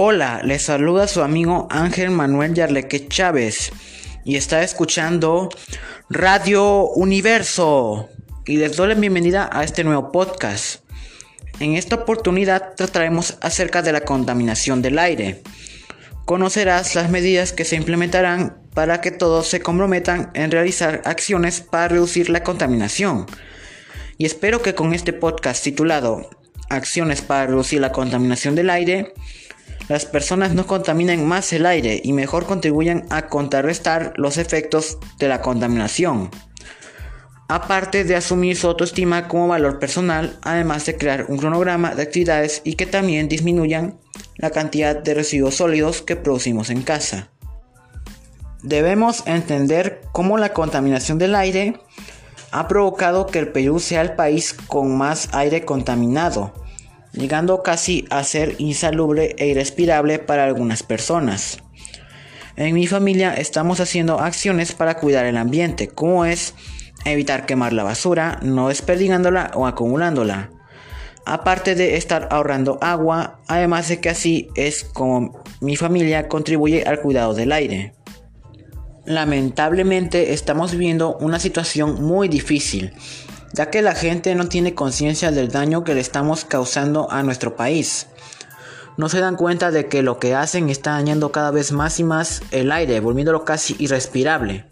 [0.00, 3.72] Hola, les saluda su amigo Ángel Manuel Yarleque Chávez
[4.24, 5.48] y está escuchando
[6.08, 8.08] Radio Universo
[8.46, 10.84] y les doy la bienvenida a este nuevo podcast.
[11.58, 15.42] En esta oportunidad trataremos acerca de la contaminación del aire.
[16.26, 21.88] Conocerás las medidas que se implementarán para que todos se comprometan en realizar acciones para
[21.88, 23.26] reducir la contaminación.
[24.16, 26.30] Y espero que con este podcast titulado
[26.70, 29.12] Acciones para reducir la contaminación del aire,
[29.88, 35.28] las personas no contaminen más el aire y mejor contribuyan a contrarrestar los efectos de
[35.28, 36.30] la contaminación.
[37.48, 42.60] Aparte de asumir su autoestima como valor personal, además de crear un cronograma de actividades
[42.64, 43.98] y que también disminuyan
[44.36, 47.30] la cantidad de residuos sólidos que producimos en casa.
[48.62, 51.80] Debemos entender cómo la contaminación del aire
[52.50, 56.52] ha provocado que el Perú sea el país con más aire contaminado,
[57.12, 61.58] llegando casi a ser insalubre e irrespirable para algunas personas.
[62.56, 66.54] En mi familia estamos haciendo acciones para cuidar el ambiente, como es
[67.04, 70.50] evitar quemar la basura, no desperdigándola o acumulándola.
[71.24, 77.00] Aparte de estar ahorrando agua, además de que así es como mi familia contribuye al
[77.00, 77.94] cuidado del aire.
[79.04, 82.92] Lamentablemente estamos viviendo una situación muy difícil,
[83.52, 87.56] ya que la gente no tiene conciencia del daño que le estamos causando a nuestro
[87.56, 88.06] país.
[88.96, 92.04] No se dan cuenta de que lo que hacen está dañando cada vez más y
[92.04, 94.64] más el aire, volviéndolo casi irrespirable.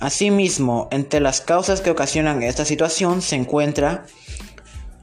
[0.00, 4.04] Asimismo, entre las causas que ocasionan esta situación se encuentra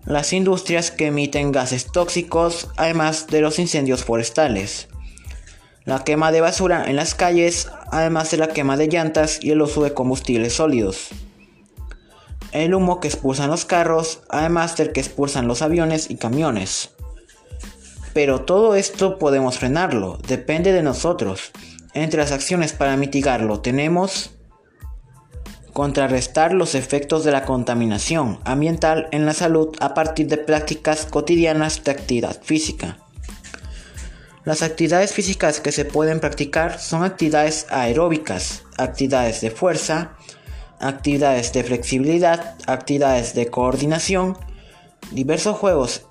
[0.06, 4.90] las industrias que emiten gases tóxicos, además de los incendios forestales,
[5.86, 9.62] la quema de basura en las calles, además de la quema de llantas y el
[9.62, 11.10] uso de combustibles sólidos
[12.52, 16.92] el humo que expulsan los carros, además del que expulsan los aviones y camiones.
[18.14, 21.52] Pero todo esto podemos frenarlo, depende de nosotros.
[21.94, 24.32] Entre las acciones para mitigarlo tenemos
[25.74, 31.84] contrarrestar los efectos de la contaminación ambiental en la salud a partir de prácticas cotidianas
[31.84, 32.98] de actividad física.
[34.44, 40.18] Las actividades físicas que se pueden practicar son actividades aeróbicas, actividades de fuerza,
[40.82, 44.38] actividades de flexibilidad, actividades de coordinación,
[45.12, 46.06] diversos juegos,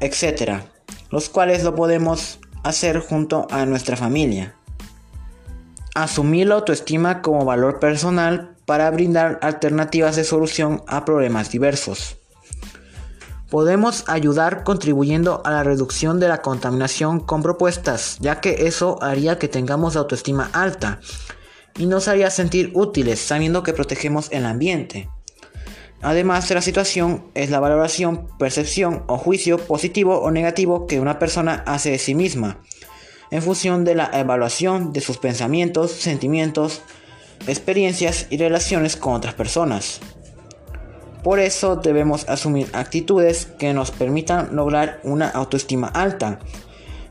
[0.00, 0.62] etc.
[1.10, 4.54] Los cuales lo podemos hacer junto a nuestra familia.
[5.94, 12.16] Asumir la autoestima como valor personal para brindar alternativas de solución a problemas diversos.
[13.50, 19.38] Podemos ayudar contribuyendo a la reducción de la contaminación con propuestas, ya que eso haría
[19.38, 20.98] que tengamos autoestima alta
[21.78, 25.08] y nos haría sentir útiles sabiendo que protegemos el ambiente.
[26.02, 31.18] Además de la situación es la valoración, percepción o juicio positivo o negativo que una
[31.18, 32.60] persona hace de sí misma,
[33.30, 36.82] en función de la evaluación de sus pensamientos, sentimientos,
[37.46, 40.00] experiencias y relaciones con otras personas.
[41.22, 46.38] Por eso debemos asumir actitudes que nos permitan lograr una autoestima alta,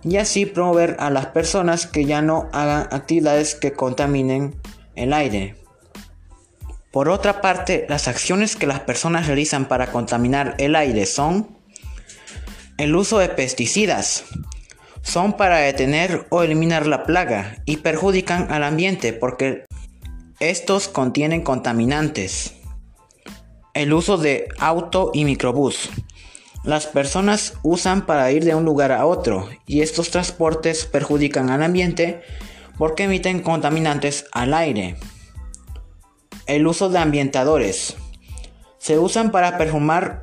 [0.06, 4.56] y así promover a las personas que ya no hagan actividades que contaminen
[4.96, 5.56] el aire.
[6.92, 11.58] Por otra parte, las acciones que las personas realizan para contaminar el aire son
[12.78, 14.26] el uso de pesticidas.
[15.02, 19.66] Son para detener o eliminar la plaga y perjudican al ambiente porque
[20.40, 22.54] estos contienen contaminantes.
[23.74, 25.90] El uso de auto y microbús
[26.66, 31.62] las personas usan para ir de un lugar a otro y estos transportes perjudican al
[31.62, 32.22] ambiente
[32.78, 34.98] porque emiten contaminantes al aire.
[36.48, 37.96] El uso de ambientadores.
[38.80, 40.22] Se usan para perfumar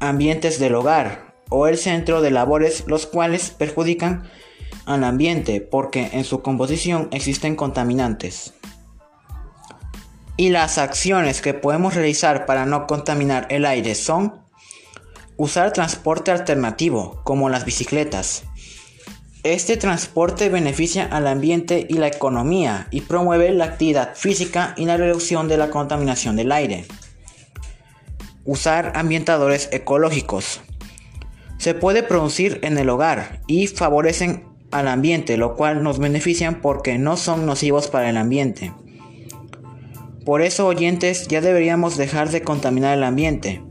[0.00, 4.24] ambientes del hogar o el centro de labores los cuales perjudican
[4.86, 8.54] al ambiente porque en su composición existen contaminantes.
[10.38, 14.41] Y las acciones que podemos realizar para no contaminar el aire son
[15.36, 18.44] Usar transporte alternativo, como las bicicletas.
[19.42, 24.96] Este transporte beneficia al ambiente y la economía y promueve la actividad física y la
[24.96, 26.84] reducción de la contaminación del aire.
[28.44, 30.60] Usar ambientadores ecológicos.
[31.58, 36.98] Se puede producir en el hogar y favorecen al ambiente, lo cual nos benefician porque
[36.98, 38.72] no son nocivos para el ambiente.
[40.24, 43.62] Por eso, oyentes, ya deberíamos dejar de contaminar el ambiente.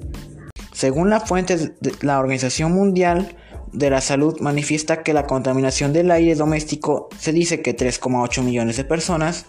[0.81, 3.35] Según la fuente de la Organización Mundial
[3.71, 8.77] de la Salud manifiesta que la contaminación del aire doméstico se dice que 3,8 millones
[8.77, 9.45] de personas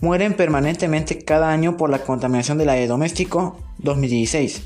[0.00, 4.62] mueren permanentemente cada año por la contaminación del aire doméstico 2016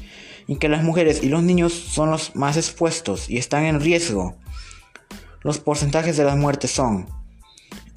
[0.47, 4.35] y que las mujeres y los niños son los más expuestos y están en riesgo.
[5.43, 7.07] Los porcentajes de las muertes son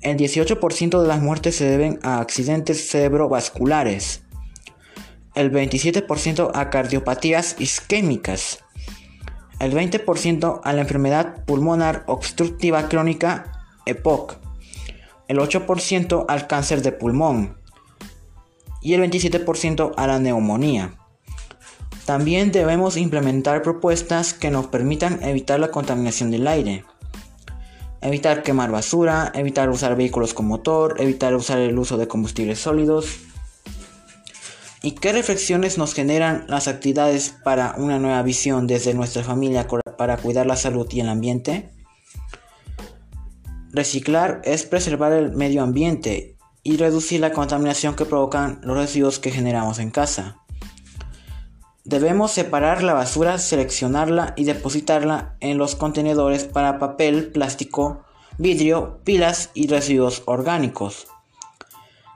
[0.02, 4.24] el 18% de las muertes se deben a accidentes cerebrovasculares,
[5.36, 8.60] el 27% a cardiopatías isquémicas,
[9.60, 14.38] el 20% a la enfermedad pulmonar obstructiva crónica EPOC,
[15.28, 17.58] el 8% al cáncer de pulmón
[18.82, 20.94] y el 27% a la neumonía.
[22.06, 26.84] También debemos implementar propuestas que nos permitan evitar la contaminación del aire.
[28.02, 33.29] Evitar quemar basura, evitar usar vehículos con motor, evitar usar el uso de combustibles sólidos.
[34.82, 39.68] ¿Y qué reflexiones nos generan las actividades para una nueva visión desde nuestra familia
[39.98, 41.72] para cuidar la salud y el ambiente?
[43.72, 49.32] Reciclar es preservar el medio ambiente y reducir la contaminación que provocan los residuos que
[49.32, 50.38] generamos en casa.
[51.84, 58.06] Debemos separar la basura, seleccionarla y depositarla en los contenedores para papel, plástico,
[58.38, 61.08] vidrio, pilas y residuos orgánicos.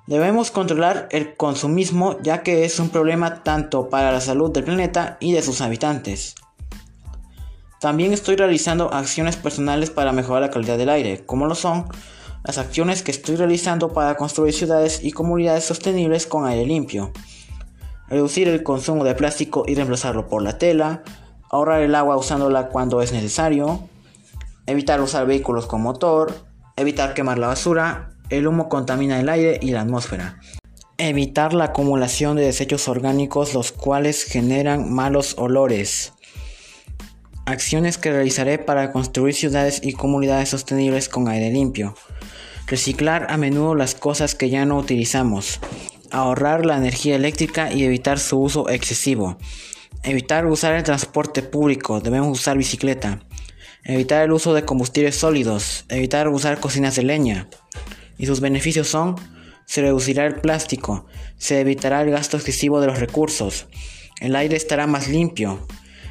[0.07, 5.17] Debemos controlar el consumismo ya que es un problema tanto para la salud del planeta
[5.19, 6.35] y de sus habitantes.
[7.79, 11.85] También estoy realizando acciones personales para mejorar la calidad del aire, como lo son
[12.43, 17.11] las acciones que estoy realizando para construir ciudades y comunidades sostenibles con aire limpio
[18.13, 21.03] reducir el consumo de plástico y reemplazarlo por la tela,
[21.49, 23.87] ahorrar el agua usándola cuando es necesario,
[24.67, 26.31] evitar usar vehículos con motor,
[26.75, 30.39] evitar quemar la basura, el humo contamina el aire y la atmósfera.
[30.97, 36.13] Evitar la acumulación de desechos orgánicos los cuales generan malos olores.
[37.45, 41.95] Acciones que realizaré para construir ciudades y comunidades sostenibles con aire limpio.
[42.67, 45.59] Reciclar a menudo las cosas que ya no utilizamos
[46.13, 49.37] ahorrar la energía eléctrica y evitar su uso excesivo.
[50.03, 53.19] Evitar usar el transporte público, debemos usar bicicleta.
[53.83, 57.49] Evitar el uso de combustibles sólidos, evitar usar cocinas de leña.
[58.23, 59.17] Y sus beneficios son,
[59.65, 63.67] se reducirá el plástico, se evitará el gasto excesivo de los recursos,
[64.21, 65.67] el aire estará más limpio,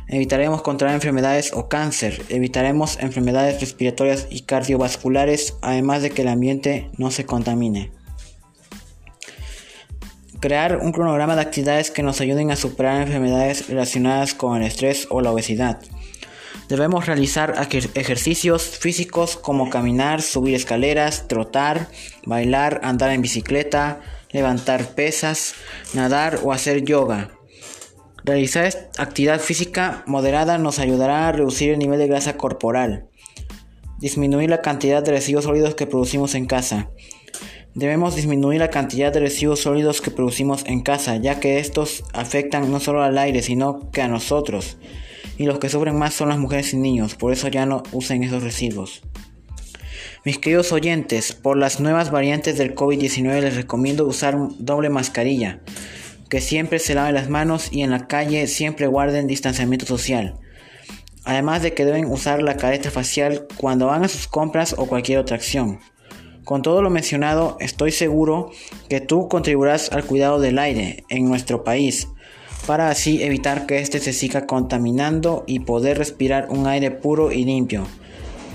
[0.08, 6.90] evitaremos contraer enfermedades o cáncer, evitaremos enfermedades respiratorias y cardiovasculares, además de que el ambiente
[6.98, 7.92] no se contamine.
[10.38, 15.06] Crear un cronograma de actividades que nos ayuden a superar enfermedades relacionadas con el estrés
[15.08, 15.80] o la obesidad.
[16.72, 21.88] Debemos realizar ejercicios físicos como caminar, subir escaleras, trotar,
[22.24, 25.52] bailar, andar en bicicleta, levantar pesas,
[25.92, 27.32] nadar o hacer yoga.
[28.24, 33.04] Realizar actividad física moderada nos ayudará a reducir el nivel de grasa corporal,
[33.98, 36.88] disminuir la cantidad de residuos sólidos que producimos en casa,
[37.74, 42.70] Debemos disminuir la cantidad de residuos sólidos que producimos en casa, ya que estos afectan
[42.70, 44.76] no solo al aire, sino que a nosotros.
[45.38, 48.22] Y los que sufren más son las mujeres y niños, por eso ya no usen
[48.22, 49.02] esos residuos.
[50.24, 55.60] Mis queridos oyentes, por las nuevas variantes del COVID-19 les recomiendo usar doble mascarilla,
[56.28, 60.38] que siempre se laven las manos y en la calle siempre guarden distanciamiento social.
[61.24, 65.18] Además de que deben usar la careta facial cuando van a sus compras o cualquier
[65.18, 65.80] otra acción.
[66.44, 68.50] Con todo lo mencionado, estoy seguro
[68.88, 72.08] que tú contribuirás al cuidado del aire en nuestro país,
[72.66, 77.44] para así evitar que éste se siga contaminando y poder respirar un aire puro y
[77.44, 77.86] limpio.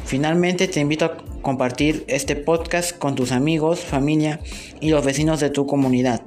[0.05, 4.39] Finalmente te invito a compartir este podcast con tus amigos, familia
[4.79, 6.21] y los vecinos de tu comunidad.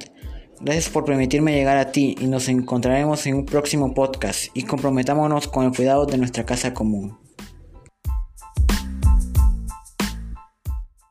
[0.59, 5.47] Gracias por permitirme llegar a ti y nos encontraremos en un próximo podcast y comprometámonos
[5.47, 7.30] con el cuidado de nuestra casa común.